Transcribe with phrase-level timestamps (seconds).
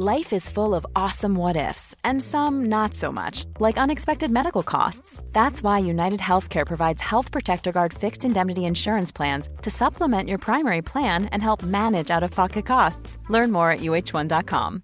[0.00, 4.62] Life is full of awesome what ifs, and some not so much, like unexpected medical
[4.62, 5.22] costs.
[5.32, 10.38] That's why United Healthcare provides Health Protector Guard fixed indemnity insurance plans to supplement your
[10.38, 13.18] primary plan and help manage out of pocket costs.
[13.28, 14.82] Learn more at uh1.com.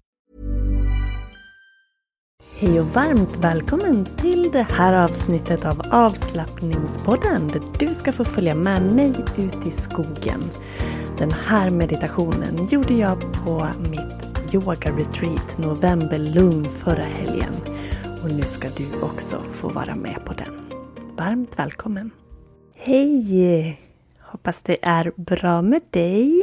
[2.55, 8.55] Hej och varmt välkommen till det här avsnittet av avslappningspodden där du ska få följa
[8.55, 10.51] med mig ut i skogen.
[11.17, 17.53] Den här meditationen gjorde jag på mitt yoga-retreat November Lugn förra helgen.
[18.23, 20.69] Och nu ska du också få vara med på den.
[21.17, 22.11] Varmt välkommen!
[22.77, 23.81] Hej!
[24.19, 26.41] Hoppas det är bra med dig.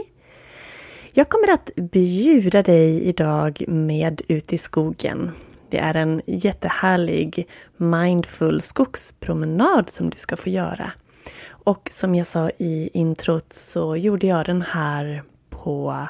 [1.15, 5.31] Jag kommer att bjuda dig idag med ut i skogen.
[5.71, 10.93] Det är en jättehärlig mindful skogspromenad som du ska få göra.
[11.49, 15.23] Och som jag sa i introt så gjorde jag den här
[15.65, 16.07] på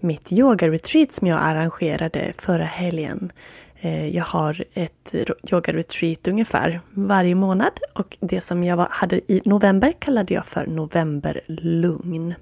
[0.00, 3.32] mitt yoga-retreat som jag arrangerade förra helgen.
[3.80, 5.14] Eh, jag har ett
[5.50, 12.34] yoga-retreat ungefär varje månad och det som jag hade i november kallade jag för Novemberlugn.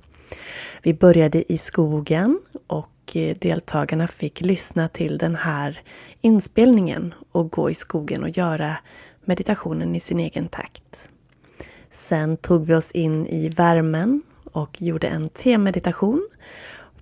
[0.82, 5.82] Vi började i skogen och eh, deltagarna fick lyssna till den här
[6.20, 8.76] inspelningen och gå i skogen och göra
[9.24, 11.10] meditationen i sin egen takt.
[11.90, 14.22] Sen tog vi oss in i värmen
[14.54, 16.28] och gjorde en temeditation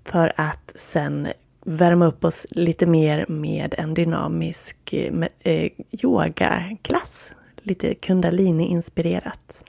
[0.05, 1.29] för att sen
[1.65, 4.95] värma upp oss lite mer med en dynamisk
[5.41, 5.71] eh,
[6.03, 7.31] yogaklass.
[7.63, 9.65] Lite kundalini-inspirerat.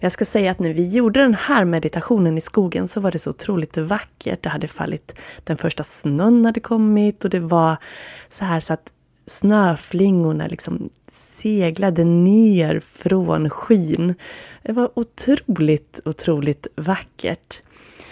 [0.00, 3.18] Jag ska säga att när vi gjorde den här meditationen i skogen så var det
[3.18, 4.42] så otroligt vackert.
[4.42, 5.14] Det hade fallit,
[5.44, 7.76] den första snön hade kommit och det var
[8.30, 8.90] så här så att
[9.26, 14.14] snöflingorna liksom seglade ner från skyn.
[14.62, 17.62] Det var otroligt, otroligt vackert.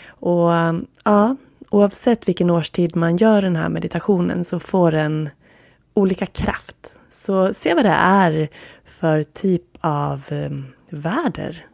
[0.07, 1.37] Och um, ja,
[1.71, 5.29] oavsett vilken årstid man gör den här meditationen så får den
[5.95, 6.95] olika kraft.
[7.11, 8.49] Så se vad det är
[8.85, 11.67] för typ av um, väder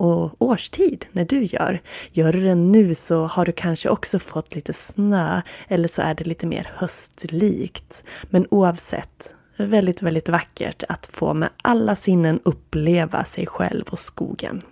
[0.00, 1.82] och årstid när du gör.
[2.12, 6.14] Gör du den nu så har du kanske också fått lite snö eller så är
[6.14, 8.04] det lite mer höstlikt.
[8.30, 14.62] Men oavsett, väldigt, väldigt vackert att få med alla sinnen uppleva sig själv och skogen.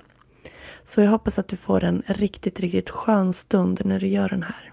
[0.82, 4.42] Så jag hoppas att du får en riktigt, riktigt skön stund när du gör den
[4.42, 4.72] här.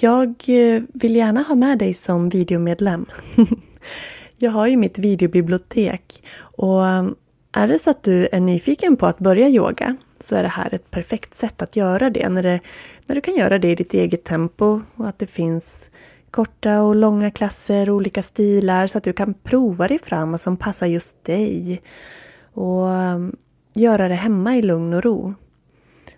[0.00, 3.06] Jag eh, vill gärna ha med dig som videomedlem.
[4.36, 6.82] Jag har ju mitt videobibliotek och
[7.52, 10.74] är det så att du är nyfiken på att börja yoga så är det här
[10.74, 12.28] ett perfekt sätt att göra det.
[12.28, 12.60] När, det,
[13.06, 15.90] när du kan göra det i ditt eget tempo och att det finns
[16.30, 20.56] korta och långa klasser, olika stilar så att du kan prova dig fram vad som
[20.56, 21.82] passar just dig.
[22.52, 23.36] Och um,
[23.74, 25.34] göra det hemma i lugn och ro.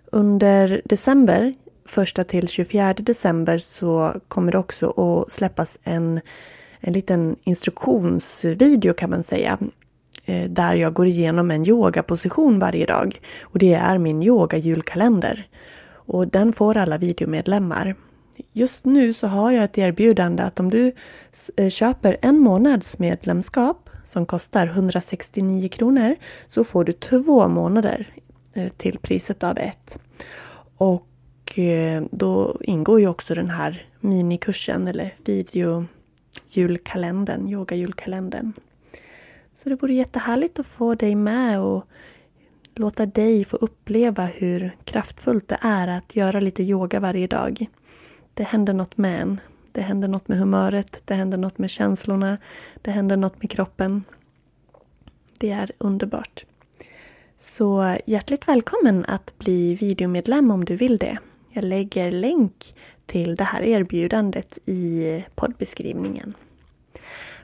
[0.07, 1.55] Under december,
[2.19, 6.21] 1 till 24 december, så kommer det också att släppas en,
[6.81, 9.59] en liten instruktionsvideo kan man säga
[10.25, 13.21] Eh, där jag går igenom en yogaposition varje dag.
[13.43, 15.49] Och det är min yoga-julkalender.
[15.87, 17.95] Och den får alla videomedlemmar.
[18.53, 20.93] Just nu så har jag ett erbjudande att om du
[21.57, 26.17] eh, köper en månads medlemskap som kostar 169 kronor
[26.49, 28.07] så får du två månader
[28.55, 29.99] eh, till priset av ett.
[30.77, 31.09] Och
[32.11, 38.53] då ingår ju också den här minikursen eller videojulkalendern, yoga-julkalendern.
[39.55, 41.85] Så det vore jättehärligt att få dig med och
[42.75, 47.67] låta dig få uppleva hur kraftfullt det är att göra lite yoga varje dag.
[48.35, 49.41] Det händer något med en.
[49.73, 52.39] Det händer något med humöret, det händer något med känslorna,
[52.83, 54.05] det händer något med kroppen.
[55.39, 56.45] Det är underbart.
[57.39, 61.19] Så hjärtligt välkommen att bli videomedlem om du vill det.
[61.51, 62.75] Jag lägger länk
[63.07, 66.35] till det här erbjudandet i poddbeskrivningen.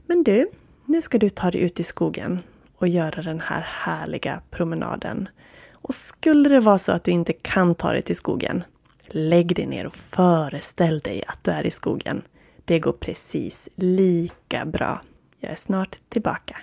[0.06, 0.50] Men du,
[0.90, 2.42] nu ska du ta dig ut i skogen
[2.78, 5.28] och göra den här härliga promenaden.
[5.72, 8.64] Och skulle det vara så att du inte kan ta dig till skogen,
[9.06, 12.22] lägg dig ner och föreställ dig att du är i skogen.
[12.64, 15.02] Det går precis lika bra.
[15.40, 16.56] Jag är snart tillbaka.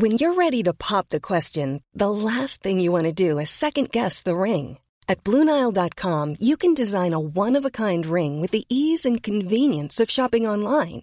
[0.00, 3.50] When you're ready to pop the question, the last thing you want to do is
[3.50, 4.78] second guess the ring.
[5.08, 10.48] At BlueNile.com you can design a one-of-a-kind ring with the ease and convenience of shopping
[10.48, 11.02] online.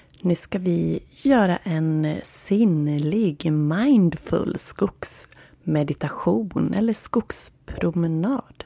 [0.23, 8.63] Nu ska vi göra en sinnlig mindful skogsmeditation eller skogspromenad.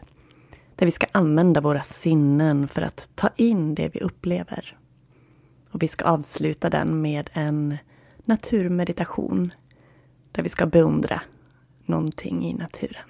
[0.76, 4.78] Där vi ska använda våra sinnen för att ta in det vi upplever.
[5.72, 7.78] Och vi ska avsluta den med en
[8.26, 9.54] naturmeditation
[10.32, 11.22] där vi ska beundra
[11.86, 13.10] någonting i naturen.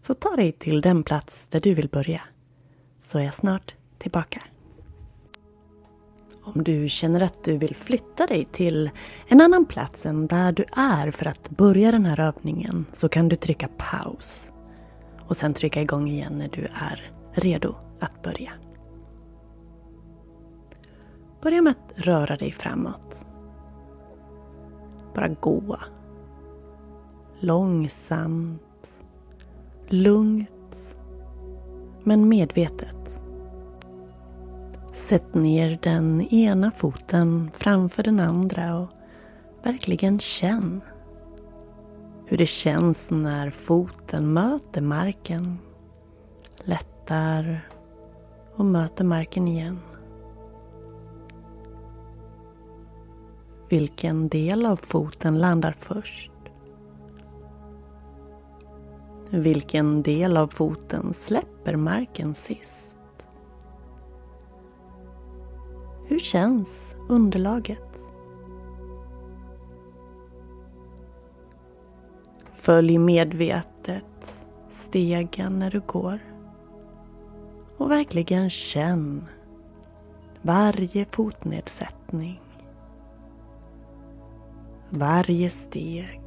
[0.00, 2.22] Så ta dig till den plats där du vill börja.
[3.00, 4.42] Så är jag snart tillbaka.
[6.44, 8.90] Om du känner att du vill flytta dig till
[9.28, 13.28] en annan plats än där du är för att börja den här övningen så kan
[13.28, 14.50] du trycka paus.
[15.26, 18.52] Och sen trycka igång igen när du är redo att börja.
[21.42, 23.26] Börja med att röra dig framåt.
[25.14, 25.78] Bara gå.
[27.40, 28.60] Långsamt.
[29.88, 30.96] Lugnt.
[32.02, 33.03] Men medvetet.
[35.04, 38.88] Sätt ner den ena foten framför den andra och
[39.62, 40.80] verkligen känn
[42.26, 45.58] hur det känns när foten möter marken.
[46.56, 47.68] Lättar
[48.54, 49.78] och möter marken igen.
[53.68, 56.32] Vilken del av foten landar först?
[59.30, 62.83] Vilken del av foten släpper marken sist?
[66.06, 68.04] Hur känns underlaget?
[72.54, 76.18] Följ medvetet stegen när du går.
[77.76, 79.28] Och verkligen känn
[80.42, 82.40] varje fotnedsättning.
[84.90, 86.20] Varje steg.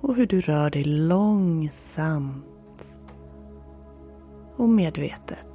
[0.00, 2.44] Och hur du rör dig långsamt
[4.56, 5.45] och medvetet.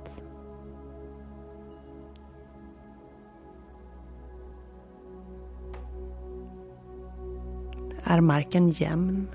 [8.04, 9.28] Är marken jämn?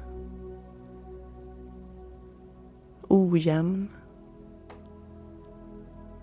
[3.08, 3.88] Ojämn?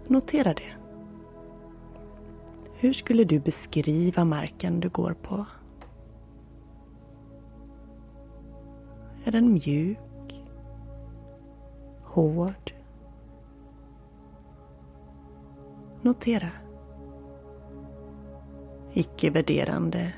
[0.07, 0.73] Notera det.
[2.73, 5.45] Hur skulle du beskriva marken du går på?
[9.25, 10.43] Är den mjuk?
[12.03, 12.73] Hård?
[16.01, 16.49] Notera.
[18.93, 20.13] Icke-värderande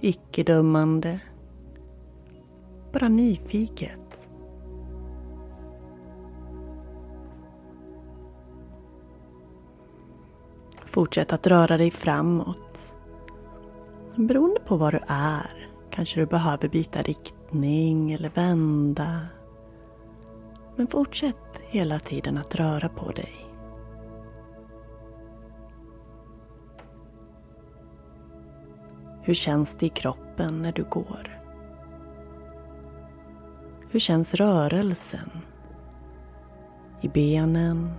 [0.00, 1.20] icke-dömande.
[2.92, 4.28] Bara nyfiket.
[10.84, 12.94] Fortsätt att röra dig framåt.
[14.16, 19.20] Beroende på var du är kanske du behöver byta riktning eller vända.
[20.76, 23.37] Men fortsätt hela tiden att röra på dig.
[29.28, 31.40] Hur känns det i kroppen när du går?
[33.90, 35.30] Hur känns rörelsen?
[37.00, 37.90] I benen,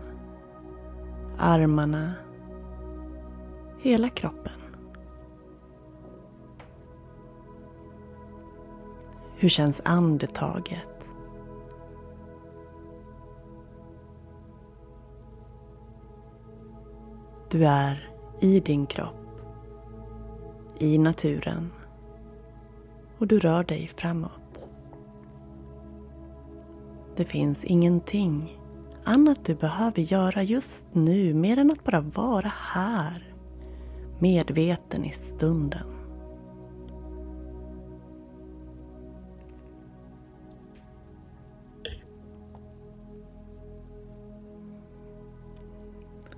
[1.37, 2.13] armarna,
[3.81, 4.61] hela kroppen.
[9.35, 11.09] Hur känns andetaget?
[17.49, 18.09] Du är
[18.39, 19.28] i din kropp,
[20.79, 21.71] i naturen
[23.17, 24.69] och du rör dig framåt.
[27.15, 28.59] Det finns ingenting
[29.03, 33.33] annat du behöver göra just nu mer än att bara vara här,
[34.19, 35.95] medveten i stunden.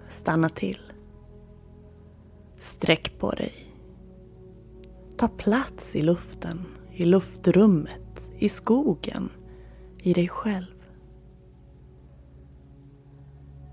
[0.08, 0.80] Stanna till.
[2.56, 3.71] Sträck på dig.
[5.22, 9.30] Ta plats i luften, i luftrummet, i skogen,
[9.98, 10.84] i dig själv.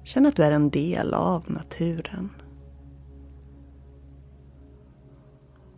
[0.04, 2.30] Känn att du är en del av naturen.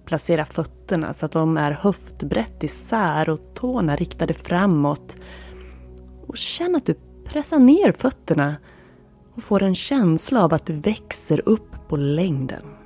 [0.05, 5.17] Placera fötterna så att de är höftbrett isär och tårna riktade framåt.
[6.27, 8.57] Och känn att du pressar ner fötterna
[9.35, 12.80] och får en känsla av att du växer upp på längden.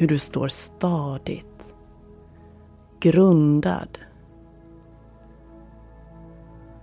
[0.00, 1.74] Hur du står stadigt,
[3.00, 3.98] grundad.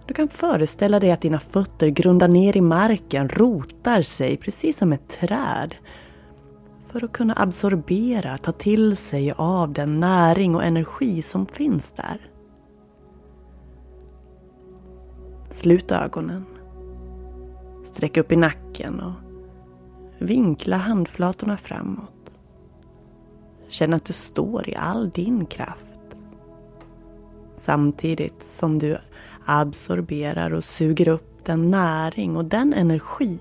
[0.05, 4.93] Du kan föreställa dig att dina fötter grundar ner i marken, rotar sig precis som
[4.93, 5.75] ett träd.
[6.88, 12.29] För att kunna absorbera, ta till sig av den näring och energi som finns där.
[15.50, 16.45] Slut ögonen.
[17.86, 19.13] Sträck upp i nacken och
[20.19, 22.14] vinkla handflatorna framåt.
[23.75, 26.15] Känn att du står i all din kraft.
[27.58, 28.98] Samtidigt som du
[29.46, 33.39] absorberar och suger upp den näring och den energi,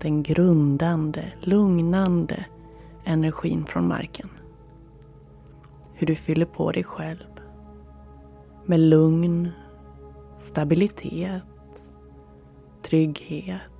[0.00, 2.44] den grundande, lugnande
[3.04, 4.28] energin från marken.
[5.94, 7.40] Hur du fyller på dig själv
[8.66, 9.48] med lugn,
[10.38, 11.42] stabilitet,
[12.82, 13.77] trygghet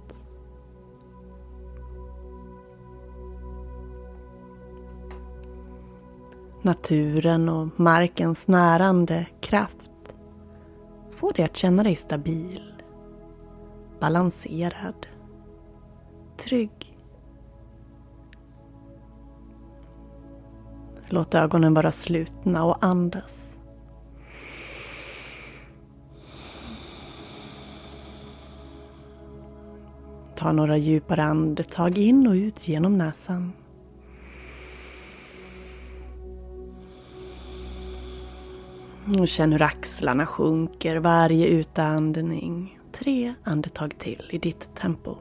[6.62, 10.14] naturen och markens närande kraft
[11.10, 12.72] får dig att känna dig stabil,
[14.00, 15.06] balanserad,
[16.36, 16.98] trygg.
[21.08, 23.48] Låt ögonen vara slutna och andas.
[30.36, 33.52] Ta några djupare andetag in och ut genom näsan.
[39.06, 42.78] Mm, och känn hur axlarna sjunker varje utandning.
[42.92, 45.16] Tre andetag till i ditt tempo.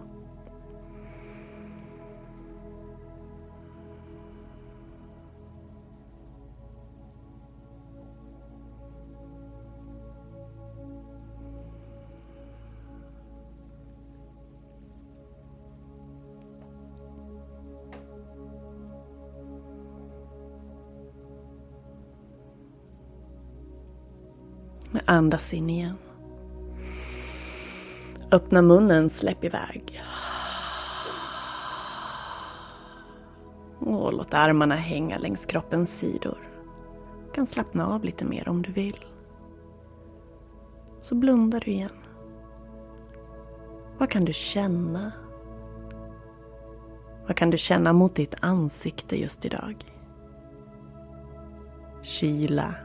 [25.09, 25.97] Andas in igen.
[28.31, 30.01] Öppna munnen, släpp iväg.
[33.79, 36.37] Och låt armarna hänga längs kroppens sidor.
[37.25, 39.05] Du kan slappna av lite mer om du vill.
[41.01, 41.89] Så blundar du igen.
[43.97, 45.11] Vad kan du känna?
[47.27, 49.85] Vad kan du känna mot ditt ansikte just idag?
[52.01, 52.75] Kyla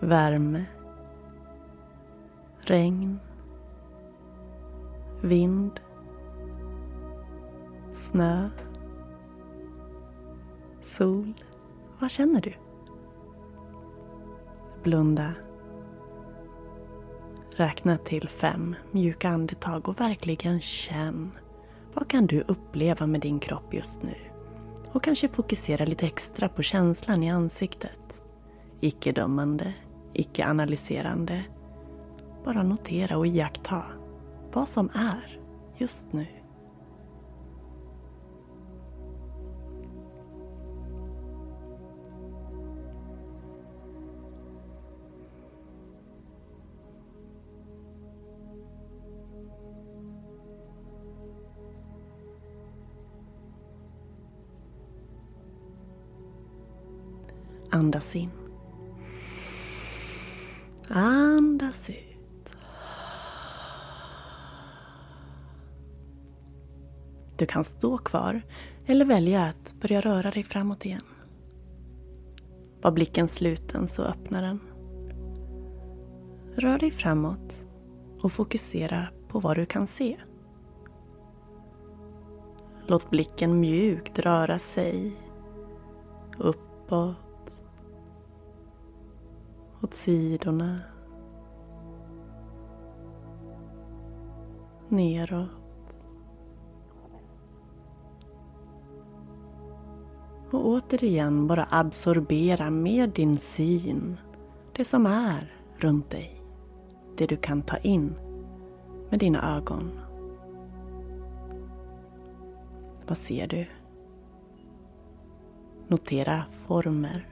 [0.00, 0.64] värme,
[2.60, 3.18] regn,
[5.22, 5.80] vind,
[7.94, 8.50] snö,
[10.82, 11.34] sol.
[11.98, 12.54] Vad känner du?
[14.82, 15.32] Blunda.
[17.50, 21.30] Räkna till fem mjuka andetag och verkligen känn.
[21.94, 24.14] Vad kan du uppleva med din kropp just nu?
[24.92, 28.22] Och kanske fokusera lite extra på känslan i ansiktet.
[28.80, 29.74] Icke-dömande.
[30.12, 31.44] Icke-analyserande,
[32.44, 33.82] Bara notera och iaktta
[34.52, 35.40] vad som är
[35.76, 36.26] just nu.
[57.72, 58.39] Andas in.
[60.92, 62.56] Andas ut.
[67.36, 68.42] Du kan stå kvar
[68.86, 71.02] eller välja att börja röra dig framåt igen.
[72.82, 74.60] Var blicken sluten så öppnar den.
[76.54, 77.66] Rör dig framåt
[78.20, 80.16] och fokusera på vad du kan se.
[82.86, 85.12] Låt blicken mjukt röra sig
[86.38, 87.16] uppåt,
[89.82, 90.80] åt sidorna,
[94.88, 95.50] neråt.
[100.50, 104.16] Och återigen bara absorbera med din syn
[104.72, 106.42] det som är runt dig.
[107.16, 108.14] Det du kan ta in
[109.10, 109.90] med dina ögon.
[113.06, 113.66] Vad ser du?
[115.88, 117.29] Notera former.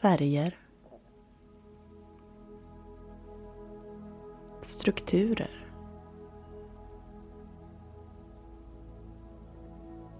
[0.00, 0.56] Färger.
[4.60, 5.72] Strukturer.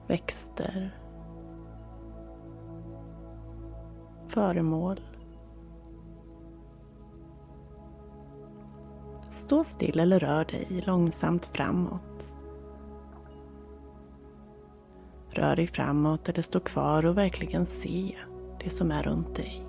[0.07, 0.99] Växter.
[4.29, 5.01] Föremål.
[9.31, 12.35] Stå still eller rör dig långsamt framåt.
[15.31, 18.17] Rör dig framåt eller stå kvar och verkligen se
[18.65, 19.68] det som är runt dig.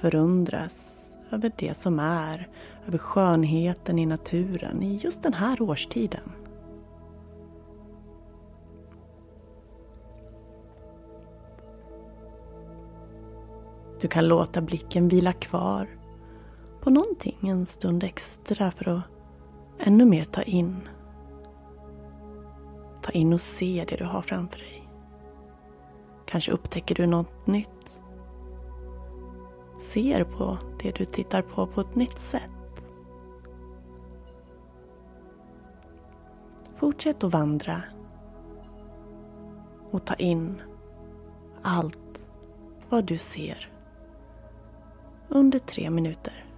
[0.00, 2.48] Förundras över det som är,
[2.86, 6.32] över skönheten i naturen i just den här årstiden.
[14.00, 15.88] Du kan låta blicken vila kvar
[16.80, 19.02] på någonting en stund extra för att
[19.78, 20.88] ännu mer ta in.
[23.02, 24.88] Ta in och se det du har framför dig.
[26.26, 27.99] Kanske upptäcker du något nytt.
[29.80, 32.86] Ser på det du tittar på på ett nytt sätt.
[36.76, 37.82] Fortsätt att vandra
[39.90, 40.62] och ta in
[41.62, 42.28] allt
[42.88, 43.72] vad du ser
[45.28, 46.49] under tre minuter.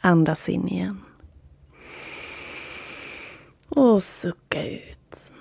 [0.00, 1.00] Andas in igen.
[3.68, 5.32] Och sucka ut.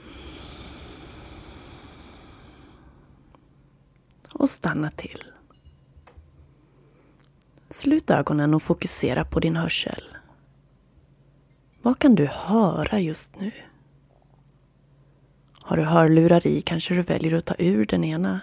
[4.34, 5.24] Och stanna till.
[7.70, 10.04] Slut ögonen och fokusera på din hörsel.
[11.82, 13.52] Vad kan du höra just nu?
[15.62, 18.42] Har du hörlurar i kanske du väljer att ta ur den ena.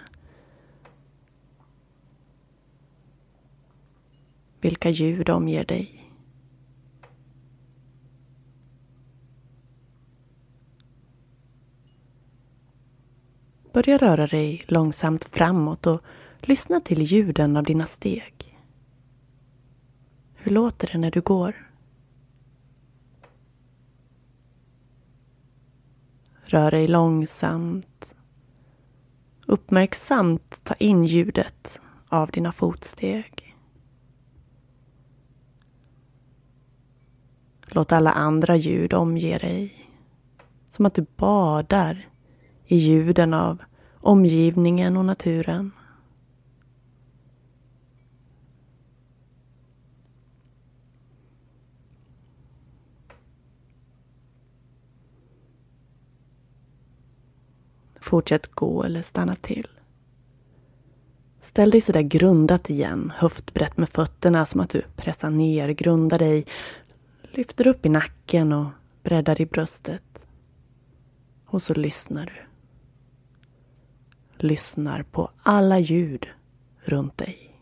[4.61, 6.13] Vilka ljud omger dig?
[13.73, 16.01] Börja röra dig långsamt framåt och
[16.39, 18.59] lyssna till ljuden av dina steg.
[20.35, 21.69] Hur låter det när du går?
[26.43, 28.15] Rör dig långsamt.
[29.45, 33.50] Uppmärksamt ta in ljudet av dina fotsteg.
[37.73, 39.73] Låt alla andra ljud omge dig.
[40.69, 42.07] Som att du badar
[42.65, 43.61] i ljuden av
[43.99, 45.71] omgivningen och naturen.
[57.99, 59.67] Fortsätt gå eller stanna till.
[61.41, 66.45] Ställ dig sådär grundat igen, höftbrett med fötterna som att du pressar ner, grundar dig,
[67.31, 68.69] lyfter upp i nacken och
[69.03, 70.27] breddar i bröstet.
[71.45, 72.47] Och så lyssnar du.
[74.47, 76.27] Lyssnar på alla ljud
[76.83, 77.57] runt dig.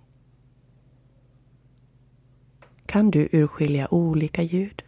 [2.85, 4.83] Kan du urskilja olika ljud?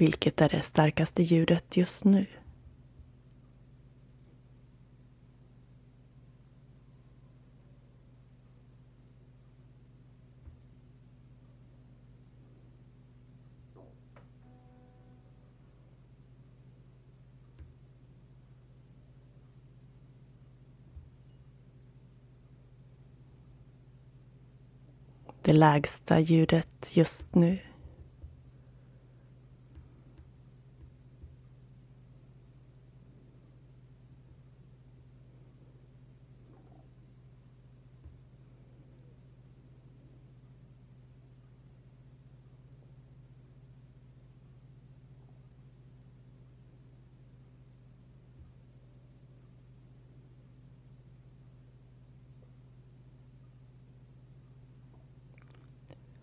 [0.00, 2.26] Vilket är det starkaste ljudet just nu?
[25.42, 27.58] Det lägsta ljudet just nu.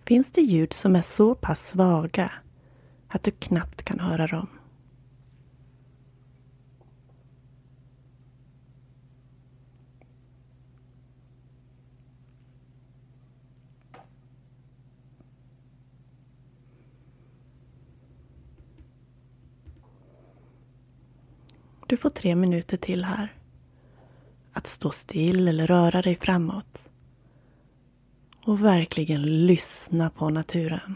[0.08, 2.32] Finns det ljud som är så pass svaga
[3.08, 4.48] att du knappt kan höra dem?
[21.88, 23.34] Du får tre minuter till här.
[24.54, 26.90] Att stå still eller röra dig framåt.
[28.48, 30.96] Och verkligen lyssna på naturen.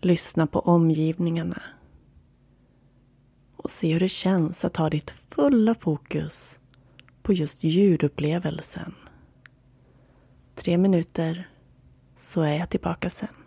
[0.00, 1.62] Lyssna på omgivningarna.
[3.56, 6.58] Och se hur det känns att ha ditt fulla fokus
[7.22, 8.94] på just ljudupplevelsen.
[10.54, 11.48] Tre minuter,
[12.16, 13.45] så är jag tillbaka sen.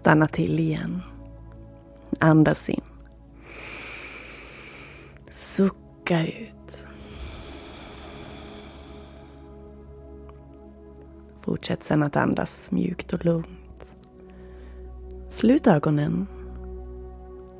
[0.00, 1.02] Stanna till igen.
[2.20, 2.80] Andas in.
[5.30, 6.86] Sucka ut.
[11.40, 13.96] Fortsätt sedan att andas mjukt och lugnt.
[15.28, 16.26] Slut ögonen.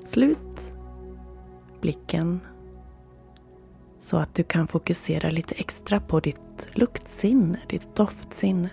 [0.05, 0.75] Slut
[1.81, 2.41] blicken.
[4.01, 8.71] Så att du kan fokusera lite extra på ditt luktsinne, ditt doftsinne.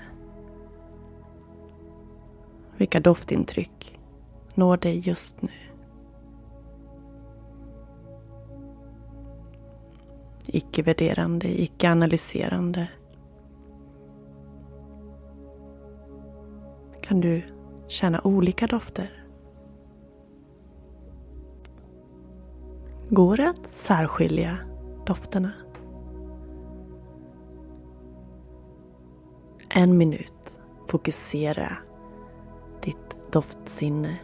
[2.77, 3.99] Vilka doftintryck
[4.55, 5.49] når dig just nu?
[10.47, 12.87] Icke-värderande, icke-analyserande.
[17.01, 17.43] Kan du
[17.87, 19.27] känna olika dofter?
[23.09, 24.57] Går det att särskilja
[25.05, 25.51] dofterna?
[29.69, 30.59] En minut.
[30.87, 31.77] Fokusera
[33.31, 34.17] doftsinne,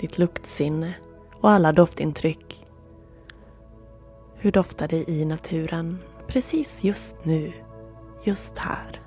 [0.00, 0.94] ditt luktsinne
[1.40, 2.66] och alla doftintryck.
[4.36, 7.52] Hur doftar det i naturen precis just nu,
[8.24, 8.99] just här?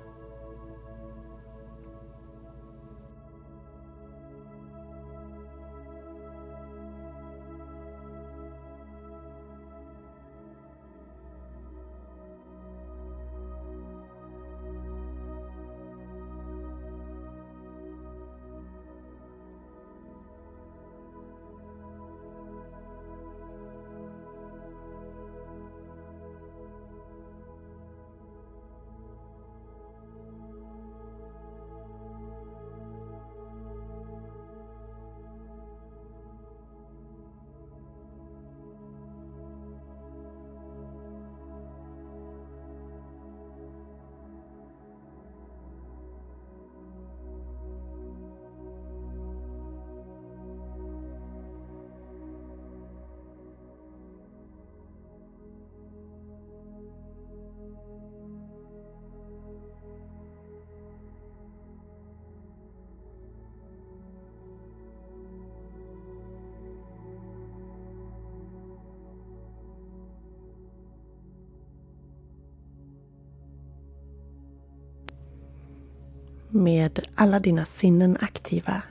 [76.56, 78.82] Med alla dina sinnen aktiva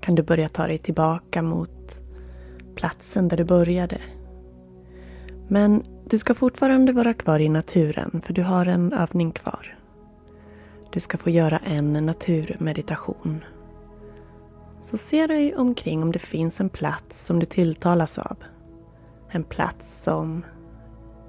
[0.00, 2.00] kan du börja ta dig tillbaka mot
[2.74, 4.00] platsen där du började.
[5.48, 9.78] Men du ska fortfarande vara kvar i naturen för du har en övning kvar.
[10.92, 13.44] Du ska få göra en naturmeditation.
[14.82, 18.36] Så se dig omkring om det finns en plats som du tilltalas av.
[19.30, 20.44] En plats som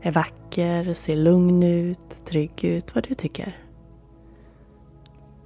[0.02, 3.65] är vacker, ser lugn ut, trygg ut, vad du tycker.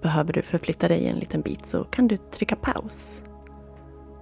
[0.02, 3.22] Behöver du förflytta dig en liten bit så kan du trycka paus.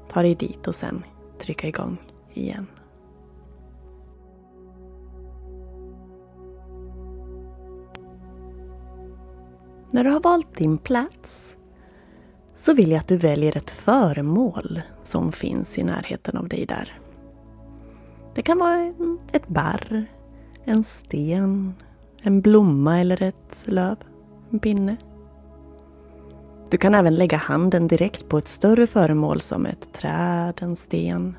[0.09, 1.03] Ta dig dit och sen
[1.39, 1.97] trycka igång
[2.33, 2.67] igen.
[9.91, 11.55] När du har valt din plats
[12.55, 16.99] så vill jag att du väljer ett föremål som finns i närheten av dig där.
[18.35, 18.93] Det kan vara
[19.31, 20.05] ett barr,
[20.63, 21.73] en sten,
[22.21, 23.97] en blomma eller ett löv,
[24.49, 24.97] en pinne.
[26.69, 31.37] Du kan även lägga handen direkt på ett större föremål som ett träd, en sten,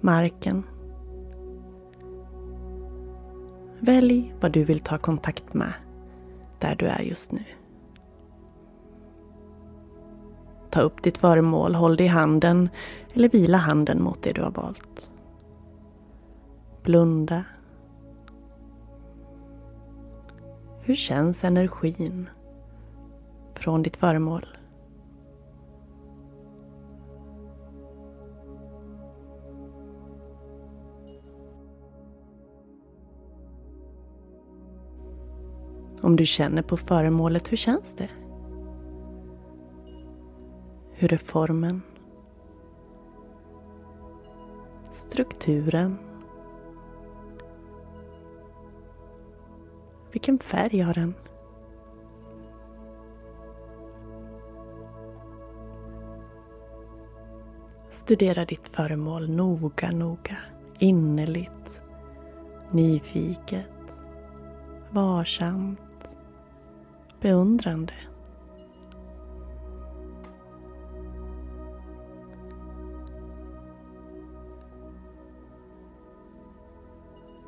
[0.00, 0.62] marken.
[3.80, 5.72] Välj vad du vill ta kontakt med
[6.58, 7.44] där du är just nu.
[10.70, 12.68] Ta upp ditt föremål, håll det i handen
[13.14, 15.10] eller vila handen mot det du har valt.
[16.82, 17.44] Blunda.
[20.80, 22.28] Hur känns energin
[23.62, 24.46] från ditt föremål?
[36.00, 38.08] Om du känner på föremålet, hur känns det?
[40.92, 41.82] Hur är formen?
[44.92, 45.98] Strukturen?
[50.12, 51.14] Vilken färg har den?
[58.12, 60.36] Studera ditt föremål noga, noga,
[60.78, 61.80] innerligt,
[62.70, 63.94] nyfiket,
[64.90, 66.08] varsamt,
[67.20, 67.92] beundrande.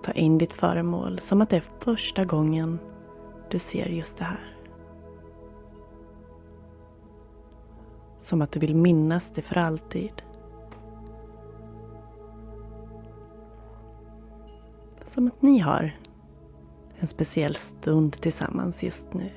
[0.04, 2.78] Ta in ditt föremål som att det är första gången
[3.50, 4.56] du ser just det här.
[8.20, 10.22] Som att du vill minnas det för alltid.
[15.14, 15.98] Som att ni har
[16.98, 19.30] en speciell stund tillsammans just nu.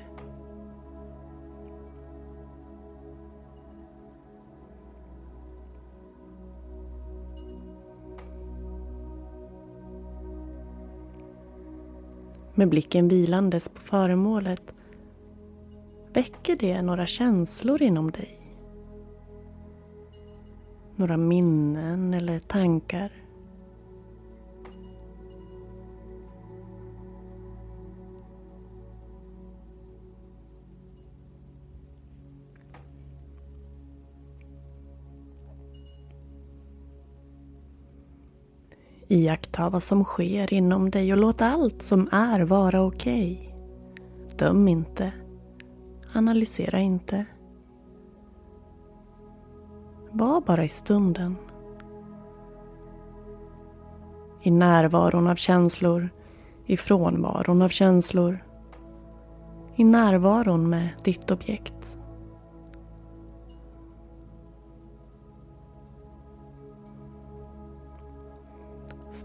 [12.55, 14.73] Med blicken vilandes på föremålet
[16.13, 18.39] väcker det några känslor inom dig.
[20.95, 23.26] Några minnen eller tankar.
[39.07, 43.41] Iaktta vad som sker inom dig och låt allt som är vara okej.
[43.41, 44.37] Okay.
[44.37, 45.11] Döm inte.
[46.13, 47.25] Analysera inte.
[50.11, 51.35] Var bara i stunden.
[54.41, 56.09] I närvaron av känslor,
[56.65, 58.43] i frånvaron av känslor.
[59.75, 61.96] I närvaron med ditt objekt.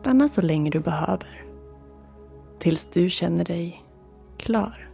[0.02, 1.44] Stanna så länge du behöver.
[2.58, 3.84] Tills du känner dig
[4.36, 4.90] klar.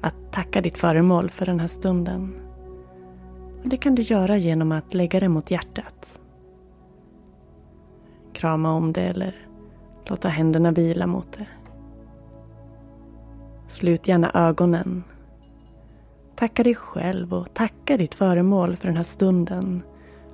[0.00, 2.34] Att tacka ditt föremål för den här stunden.
[3.62, 6.20] Och det kan du göra genom att lägga det mot hjärtat.
[8.32, 9.48] Krama om det eller
[10.06, 11.46] låta händerna vila mot det.
[13.68, 15.04] Slut gärna ögonen.
[16.36, 19.82] Tacka dig själv och tacka ditt föremål för den här stunden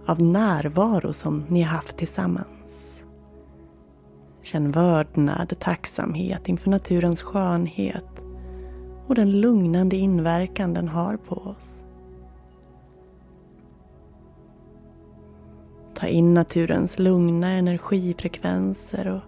[0.07, 2.60] av närvaro som ni har haft tillsammans.
[4.43, 8.25] Känn vördnad, tacksamhet inför naturens skönhet
[9.07, 11.85] och den lugnande inverkan den har på oss.
[15.95, 19.21] Ta in naturens lugna energifrekvenser och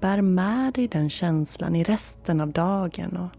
[0.00, 3.30] bär med dig den känslan i resten av dagen och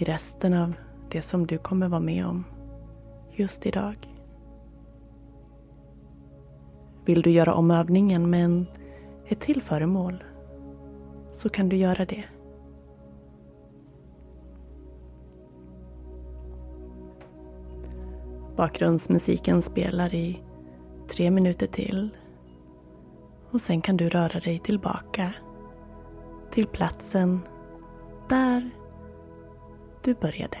[0.00, 0.72] i resten av
[1.10, 2.44] det som du kommer vara med om
[3.32, 3.96] just idag.
[7.04, 8.66] Vill du göra om övningen med en
[9.26, 10.24] ett till föremål
[11.32, 12.24] så kan du göra det.
[18.56, 20.42] Bakgrundsmusiken spelar i
[21.08, 22.08] tre minuter till
[23.50, 25.34] och sen kan du röra dig tillbaka
[26.50, 27.40] till platsen
[28.28, 28.70] där
[30.04, 30.58] du började.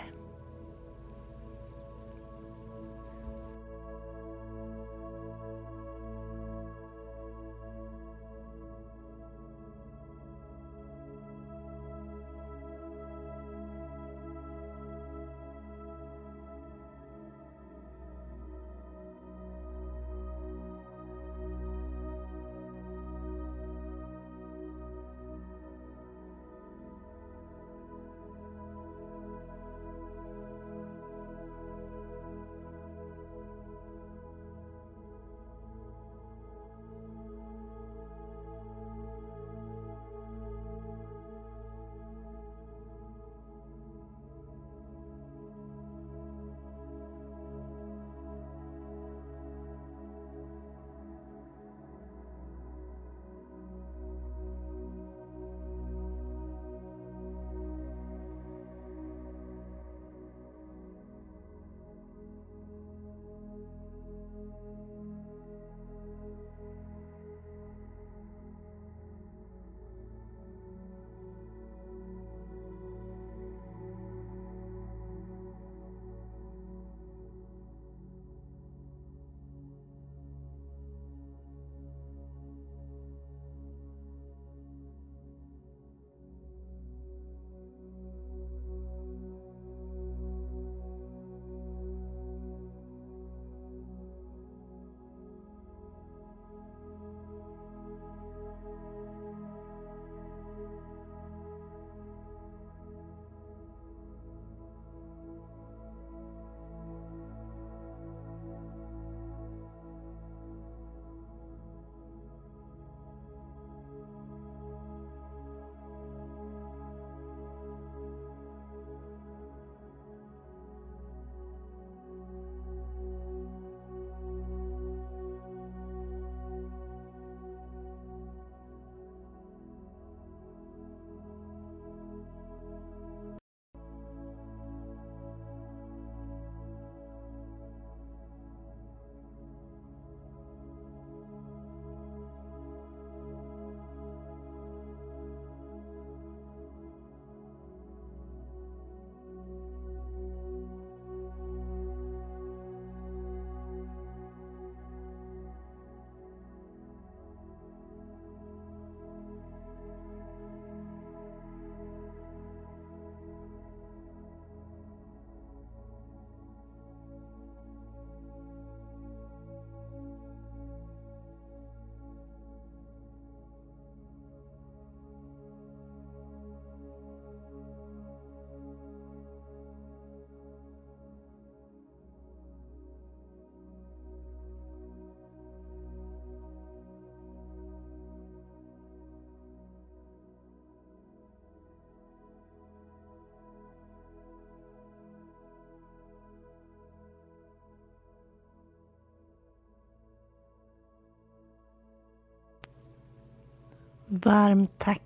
[204.22, 205.02] Varmt tack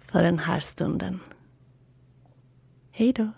[0.00, 1.20] för den här stunden.
[2.90, 3.28] Hej då.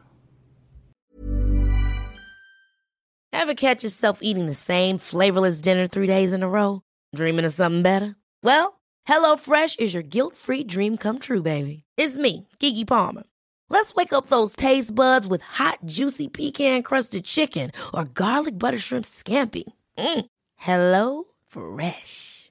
[3.32, 6.80] Ever catch yourself eating the same flavorless dinner three days in a row?
[7.16, 8.14] Dreaming of something better?
[8.42, 11.84] Well, hello fresh is your guilt-free dream come true, baby.
[11.96, 13.22] It's me, Gigi Palmer.
[13.70, 19.04] Let's wake up those taste buds with hot, juicy pecan-crusted chicken or garlic butter shrimp
[19.06, 19.64] scampi.
[19.98, 20.26] Mm.
[20.56, 22.50] Hello Fresh.